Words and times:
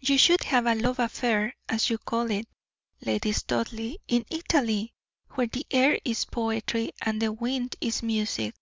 "You 0.00 0.16
should 0.16 0.44
have 0.44 0.64
a 0.64 0.74
love 0.74 0.98
affair, 0.98 1.54
as 1.68 1.90
you 1.90 1.98
call 1.98 2.30
it, 2.30 2.48
Lady 3.02 3.32
Studleigh, 3.32 3.96
in 4.08 4.24
Italy, 4.30 4.94
where 5.34 5.46
the 5.46 5.66
air 5.70 5.98
is 6.06 6.24
poetry, 6.24 6.92
and 7.02 7.20
the 7.20 7.32
wind 7.32 7.76
music." 8.02 8.54